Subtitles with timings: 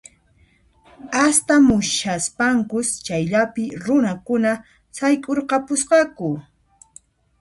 [1.25, 4.51] Astamushaspankus chayllapi runakuna
[4.95, 6.29] sayk'urqapusqaku